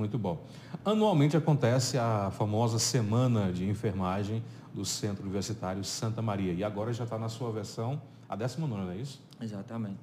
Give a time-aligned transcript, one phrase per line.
[0.00, 0.42] Muito bom.
[0.86, 6.54] Anualmente acontece a famosa Semana de Enfermagem do Centro Universitário Santa Maria.
[6.54, 9.22] E agora já está na sua versão, a 19, não é isso?
[9.38, 9.98] Exatamente.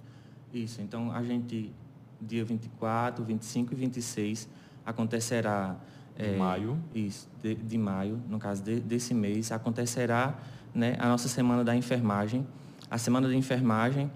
[0.54, 0.79] Isso.
[0.79, 1.73] Então, a gente,
[2.21, 4.47] dia 24, 25 e 26,
[4.86, 5.75] acontecerá.
[6.15, 6.78] De é, maio.
[6.94, 10.37] Isso, de, de, maio, no caso de, desse mês, acontecerá
[10.71, 12.46] né, a nossa Semana da Enfermagem.
[12.92, 14.12] A Semana da Enfermagem,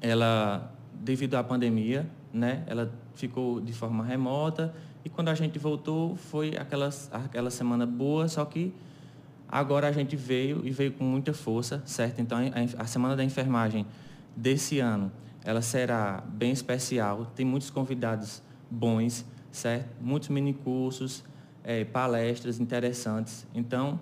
[0.00, 4.72] ela, devido à pandemia, né, ela ficou de forma remota
[5.04, 8.72] e quando a gente voltou foi aquela, aquela semana boa, só que
[9.48, 12.20] agora a gente veio e veio com muita força, certo?
[12.20, 13.86] Então a, a Semana da Enfermagem
[14.36, 15.10] desse ano,
[15.44, 19.88] ela será bem especial, tem muitos convidados bons, certo?
[20.00, 21.24] Muitos minicursos,
[21.64, 23.46] é, palestras interessantes.
[23.54, 23.98] Então,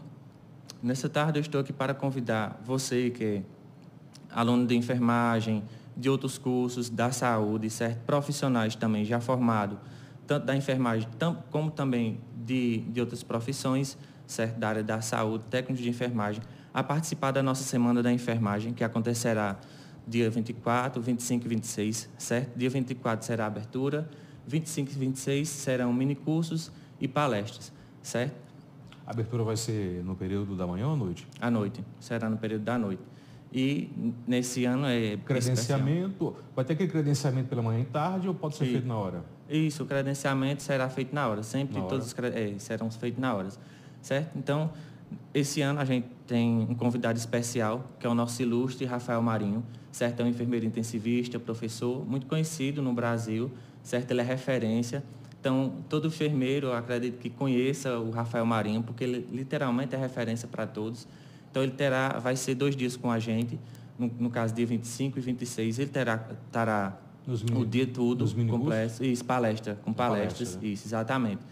[0.82, 3.42] nessa tarde eu estou aqui para convidar você que é
[4.30, 5.62] aluno de enfermagem,
[5.96, 8.04] de outros cursos da saúde, certo?
[8.04, 9.78] Profissionais também já formados,
[10.28, 11.08] tanto da enfermagem
[11.50, 13.96] como também de, de outras profissões,
[14.26, 14.58] certo?
[14.58, 18.84] Da área da saúde, técnicos de enfermagem, a participar da nossa Semana da Enfermagem, que
[18.84, 19.58] acontecerá
[20.06, 22.56] dia 24, 25 e 26, certo?
[22.56, 24.08] Dia 24 será a abertura,
[24.46, 26.70] 25 e 26 serão minicursos
[27.00, 28.36] e palestras, certo?
[29.06, 31.26] A abertura vai ser no período da manhã ou à noite?
[31.40, 33.02] À noite, será no período da noite.
[33.52, 33.90] E
[34.26, 35.16] nesse ano é.
[35.24, 36.26] Credenciamento.
[36.26, 36.36] Especial.
[36.54, 39.24] Vai ter aquele credenciamento pela manhã e tarde ou pode ser e, feito na hora?
[39.48, 41.42] Isso, o credenciamento será feito na hora.
[41.42, 42.28] Sempre na todos hora.
[42.28, 43.48] os é, serão feitos na hora.
[44.02, 44.36] Certo?
[44.36, 44.70] Então,
[45.32, 49.64] esse ano a gente tem um convidado especial, que é o nosso ilustre Rafael Marinho,
[49.90, 50.20] certo?
[50.20, 53.50] É um enfermeiro intensivista, professor, muito conhecido no Brasil,
[53.82, 54.10] certo?
[54.10, 55.02] Ele é referência.
[55.40, 60.66] Então, todo enfermeiro, acredito que conheça o Rafael Marinho, porque ele literalmente é referência para
[60.66, 61.06] todos.
[61.50, 63.58] Então ele terá, vai ser dois dias com a gente,
[63.98, 66.18] no, no caso dia 25 e 26, ele terá,
[66.52, 66.98] terá
[67.54, 70.68] o dia todo completo, isso, palestra, com palestras, palestra, né?
[70.68, 71.42] isso, exatamente.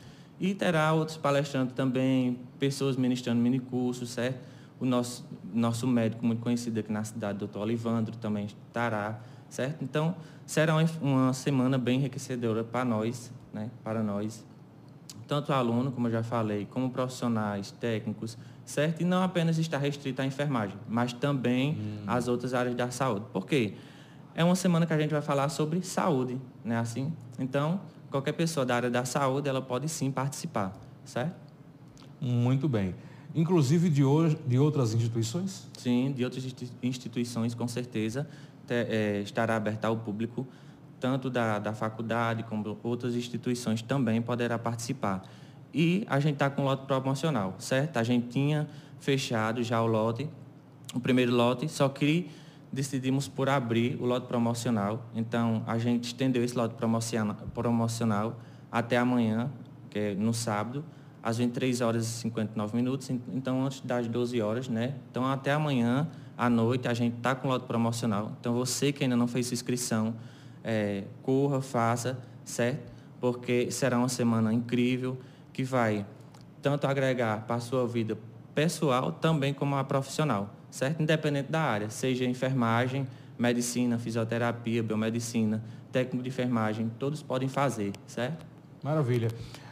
[0.40, 4.38] E terá outros palestrantes também, pessoas ministrando minicursos, certo?
[4.78, 9.82] O nosso, nosso médico muito conhecido aqui na cidade, doutor Olivandro, também estará, certo?
[9.82, 10.14] Então,
[10.44, 13.70] será uma, uma semana bem enriquecedora para nós, né?
[13.82, 14.44] Para nós,
[15.26, 19.00] tanto aluno, como eu já falei, como profissionais, técnicos, certo?
[19.00, 22.02] E não apenas está restrito à enfermagem, mas também hum.
[22.06, 23.24] às outras áreas da saúde.
[23.32, 23.74] Por quê?
[24.34, 26.76] É uma semana que a gente vai falar sobre saúde, né?
[26.76, 31.34] Assim, então qualquer pessoa da área da saúde ela pode sim participar, certo?
[32.20, 32.94] Muito bem.
[33.34, 35.68] Inclusive de, hoje, de outras instituições?
[35.76, 36.44] Sim, de outras
[36.82, 38.28] instituições, com certeza,
[38.66, 40.46] te, é, estará aberta ao público,
[40.98, 45.22] tanto da, da faculdade como outras instituições também poderá participar.
[45.72, 47.96] E a gente está com lote promocional, certo?
[47.96, 48.68] A gente tinha
[48.98, 50.28] fechado já o lote,
[50.94, 52.30] o primeiro lote, só que
[52.72, 55.04] decidimos por abrir o lote promocional.
[55.14, 56.74] Então, a gente estendeu esse lote
[57.54, 58.38] promocional
[58.70, 59.50] até amanhã,
[59.90, 60.84] que é no sábado,
[61.22, 64.94] às 23 horas e 59 minutos, então antes das 12 horas, né?
[65.10, 68.32] Então, até amanhã, à noite, a gente está com lote promocional.
[68.38, 70.14] Então, você que ainda não fez inscrição,
[70.62, 72.92] é, corra, faça, certo?
[73.20, 75.18] Porque será uma semana incrível
[75.56, 76.04] que vai
[76.60, 78.18] tanto agregar para a sua vida
[78.54, 81.02] pessoal também como a profissional, certo?
[81.02, 83.06] Independente da área, seja enfermagem,
[83.38, 88.44] medicina, fisioterapia, biomedicina, técnico de enfermagem, todos podem fazer, certo?
[88.84, 89.28] Maravilha.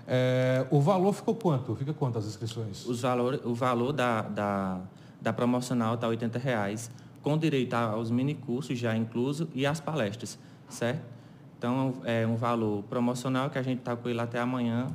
[0.09, 1.77] É, o valor ficou quanto?
[1.77, 2.87] Fica quanto as inscrições?
[2.87, 4.81] Os valor, o valor da, da,
[5.21, 6.91] da promocional está R$ reais,
[7.21, 11.03] com direito aos minicursos já incluso e às palestras, certo?
[11.59, 14.87] Então, é um valor promocional que a gente está com ele até amanhã,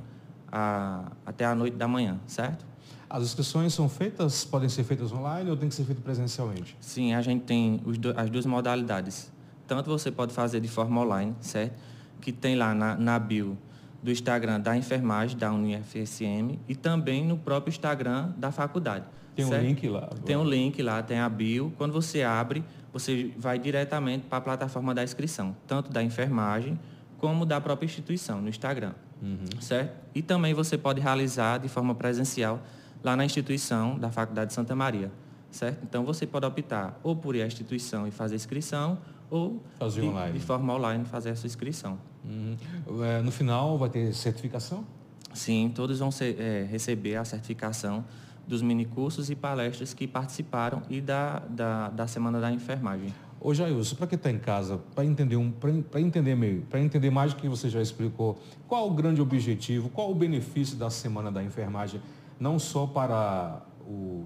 [0.51, 2.65] a, até a noite da manhã, certo?
[3.09, 6.77] As inscrições são feitas, podem ser feitas online ou tem que ser feito presencialmente?
[6.79, 9.31] Sim, a gente tem do, as duas modalidades.
[9.67, 11.73] Tanto você pode fazer de forma online, certo?
[12.21, 13.57] Que tem lá na, na bio
[14.01, 19.05] do Instagram da enfermagem da UniFSM e também no próprio Instagram da faculdade.
[19.35, 19.63] Tem certo?
[19.63, 20.09] um link lá?
[20.25, 21.73] Tem um link lá, tem a bio.
[21.77, 26.79] Quando você abre, você vai diretamente para a plataforma da inscrição, tanto da enfermagem
[27.17, 28.93] como da própria instituição, no Instagram.
[29.22, 29.62] Uhum.
[29.62, 29.94] Certo?
[30.13, 32.62] E também você pode realizar de forma presencial
[33.04, 35.12] lá na instituição da Faculdade de Santa Maria.
[35.51, 35.80] Certo?
[35.83, 39.00] Então você pode optar ou por ir à instituição e fazer inscrição
[39.30, 40.39] ou fazer de, online.
[40.39, 41.98] de forma online fazer a sua inscrição.
[42.24, 43.04] Uhum.
[43.04, 44.86] É, no final vai ter certificação?
[45.33, 48.04] Sim, todos vão ser, é, receber a certificação
[48.48, 53.13] dos minicursos e palestras que participaram e da, da, da Semana da Enfermagem.
[53.41, 55.53] Ô Jailson, para quem está em casa, para entender, um,
[55.95, 58.38] entender meio, para entender mais do que você já explicou,
[58.68, 62.01] qual o grande objetivo, qual o benefício da Semana da Enfermagem,
[62.38, 64.25] não só para o,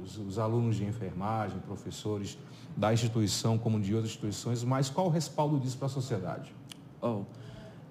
[0.00, 2.38] os, os, alunos de enfermagem, professores
[2.76, 6.54] da instituição como de outras instituições, mas qual o respaldo disso para a sociedade?
[7.02, 7.22] Oh,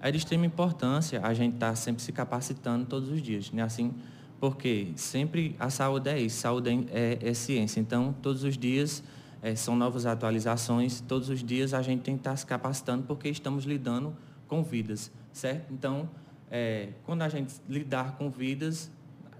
[0.00, 3.62] É de extrema importância a gente estar tá sempre se capacitando todos os dias, né?
[3.62, 3.92] Assim,
[4.40, 7.78] porque sempre a saúde é isso, saúde é, é, é ciência.
[7.78, 9.02] Então, todos os dias
[9.46, 13.28] é, são novas atualizações, todos os dias a gente tem que estar se capacitando porque
[13.28, 14.12] estamos lidando
[14.48, 15.72] com vidas, certo?
[15.72, 16.10] Então,
[16.50, 18.90] é, quando a gente lidar com vidas,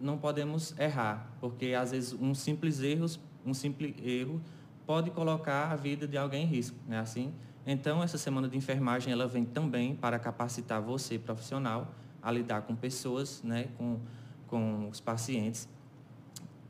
[0.00, 3.06] não podemos errar, porque às vezes um simples erro,
[3.44, 4.40] um simples erro
[4.86, 7.00] pode colocar a vida de alguém em risco, né?
[7.00, 7.34] Assim,
[7.66, 11.92] então essa semana de enfermagem ela vem também para capacitar você profissional
[12.22, 13.66] a lidar com pessoas, né?
[13.76, 13.98] Com
[14.46, 15.68] com os pacientes.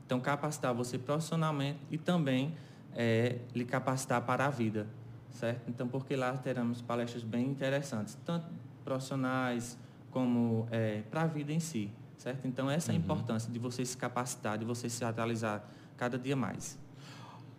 [0.07, 2.55] Então capacitar você profissionalmente e também
[2.97, 4.85] é, lhe capacitar para a vida,
[5.31, 5.69] certo?
[5.69, 8.47] Então porque lá teremos palestras bem interessantes, tanto
[8.83, 9.77] profissionais
[10.11, 12.47] como é, para a vida em si certo?
[12.47, 13.03] Então, essa é a uhum.
[13.03, 15.63] importância de você se capacitar, de você se atualizar
[15.95, 16.77] cada dia mais.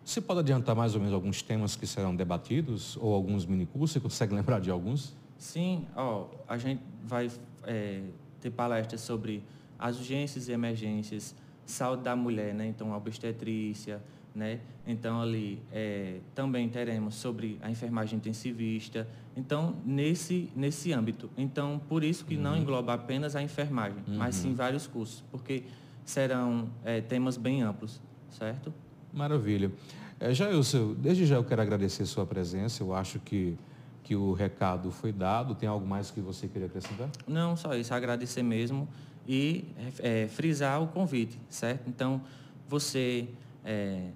[0.03, 3.91] Você pode adiantar mais ou menos alguns temas que serão debatidos ou alguns minicursos?
[3.91, 5.15] Você consegue lembrar de alguns?
[5.37, 7.31] Sim, ó, a gente vai
[7.63, 8.03] é,
[8.41, 9.43] ter palestras sobre
[9.77, 12.67] as urgências e emergências, saúde da mulher, né?
[12.67, 14.01] Então, a obstetrícia,
[14.39, 14.59] né?
[14.87, 19.07] Então, ali é, também teremos sobre a enfermagem intensivista.
[19.35, 21.29] Então, nesse, nesse âmbito.
[21.37, 22.41] Então, por isso que uhum.
[22.41, 24.17] não engloba apenas a enfermagem, uhum.
[24.17, 25.63] mas sim vários cursos, porque
[26.05, 28.01] serão é, temas bem amplos,
[28.31, 28.73] certo?
[29.13, 29.71] Maravilha.
[30.19, 32.81] É, Jailson, desde já eu quero agradecer a sua presença.
[32.81, 33.57] Eu acho que,
[34.03, 35.53] que o recado foi dado.
[35.53, 37.09] Tem algo mais que você queria acrescentar?
[37.27, 37.93] Não, só isso.
[37.93, 38.87] Agradecer mesmo
[39.27, 39.65] e
[39.99, 41.87] é, frisar o convite, certo?
[41.87, 42.21] Então,
[42.67, 43.27] você
[43.63, 44.09] é,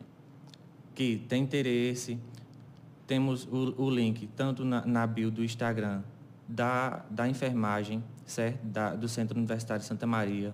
[0.95, 2.19] que tem interesse,
[3.07, 6.01] temos o, o link tanto na, na, bio do Instagram
[6.47, 8.63] da, da enfermagem, certo?
[8.63, 10.53] Da, do Centro Universitário de Santa Maria,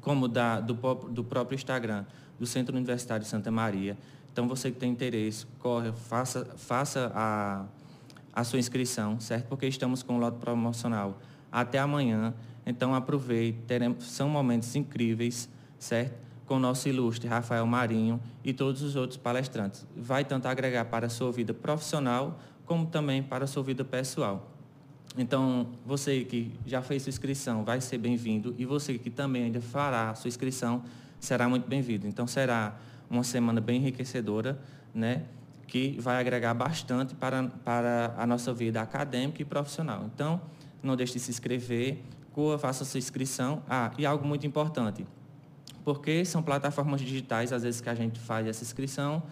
[0.00, 2.04] como da, do, do próprio Instagram
[2.38, 3.96] do Centro Universitário de Santa Maria.
[4.32, 7.66] Então, você que tem interesse, corre, faça, faça a,
[8.32, 9.48] a sua inscrição, certo?
[9.48, 11.18] Porque estamos com o lote promocional
[11.50, 12.32] até amanhã.
[12.64, 16.29] Então, aproveite, teremos, são momentos incríveis, certo?
[16.50, 19.86] Com o nosso ilustre Rafael Marinho e todos os outros palestrantes.
[19.96, 24.50] Vai tanto agregar para a sua vida profissional, como também para a sua vida pessoal.
[25.16, 29.60] Então, você que já fez sua inscrição vai ser bem-vindo e você que também ainda
[29.60, 30.82] fará sua inscrição
[31.20, 32.08] será muito bem-vindo.
[32.08, 32.76] Então, será
[33.08, 34.58] uma semana bem enriquecedora,
[34.92, 35.22] né?
[35.68, 40.10] que vai agregar bastante para, para a nossa vida acadêmica e profissional.
[40.12, 40.40] Então,
[40.82, 42.02] não deixe de se inscrever,
[42.58, 43.62] faça sua inscrição.
[43.68, 45.06] Ah, e algo muito importante,
[45.84, 49.22] porque são plataformas digitais, às vezes, que a gente faz essa inscrição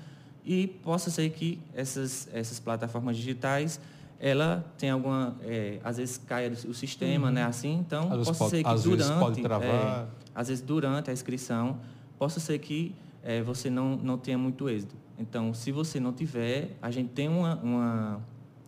[0.44, 3.78] e possa ser que essas, essas plataformas digitais
[4.20, 7.32] ela tem alguma é, às vezes cai o sistema uhum.
[7.32, 9.64] né assim então às possa ser que às durante.
[9.64, 11.78] É, às vezes durante a inscrição
[12.18, 16.76] possa ser que é, você não não tenha muito êxito então se você não tiver
[16.82, 18.20] a gente tem uma, uma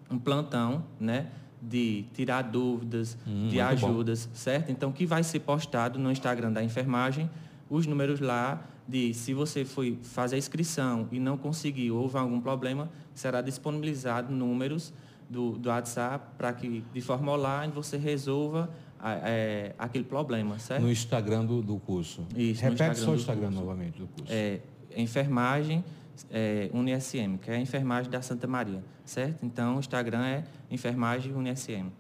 [0.09, 1.27] um plantão né
[1.61, 4.35] de tirar dúvidas hum, de ajudas bom.
[4.35, 7.29] certo então que vai ser postado no Instagram da enfermagem
[7.71, 12.41] os números lá de se você foi fazer a inscrição e não conseguiu, houve algum
[12.41, 14.93] problema, será disponibilizado números
[15.29, 18.69] do, do WhatsApp para que, de forma online, você resolva
[19.01, 20.83] é, aquele problema, certo?
[20.83, 22.27] No Instagram do, do curso.
[22.37, 23.61] Isso, Repete só o Instagram curso.
[23.61, 24.33] novamente do curso.
[24.33, 24.61] É,
[24.97, 25.85] enfermagem
[26.31, 29.47] é, UniSM, que é a enfermagem da Santa Maria, certo?
[29.47, 31.93] Então, o Instagram é enfermagem UniSM.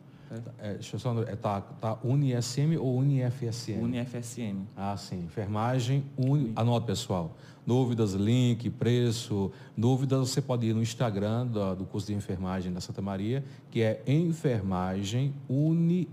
[0.58, 3.82] É, deixa eu só, é, tá, tá UniSM ou UniFSM?
[3.82, 4.64] UniFSM.
[4.76, 5.24] Ah, sim.
[5.24, 7.36] Enfermagem, uni, anota pessoal.
[7.66, 12.80] Dúvidas, link, preço, dúvidas, você pode ir no Instagram do, do curso de enfermagem da
[12.80, 16.06] Santa Maria, que é enfermagem UniFSM.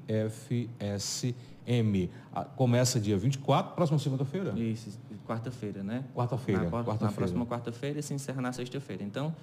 [2.33, 4.57] Ah, começa dia 24, próxima segunda-feira?
[4.59, 6.03] Isso, quarta-feira, né?
[6.15, 6.63] Quarta-feira.
[6.63, 9.03] Na, quarta na próxima quarta-feira e se encerra na sexta-feira.
[9.03, 9.33] Então,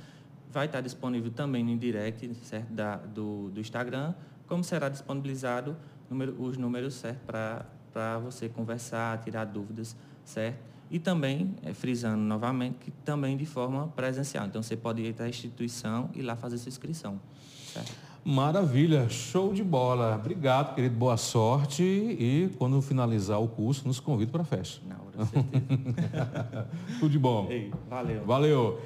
[0.53, 2.73] vai estar disponível também no direct certo?
[2.73, 4.15] Da, do, do Instagram
[4.47, 5.77] como será disponibilizado
[6.11, 10.59] número, os números certos para você conversar, tirar dúvidas, certo?
[10.91, 14.47] E também, é, frisando novamente, que também de forma presencial.
[14.47, 17.21] Então, você pode ir a instituição e lá fazer sua inscrição.
[17.73, 17.93] Certo?
[18.25, 20.15] Maravilha, show de bola.
[20.15, 21.83] Obrigado, querido, boa sorte.
[21.83, 24.81] E quando finalizar o curso, nos convido para a festa.
[24.87, 26.69] Na hora, certeza.
[27.01, 27.49] Tudo de bom.
[27.51, 28.25] Ei, valeu.
[28.25, 28.81] Valeu.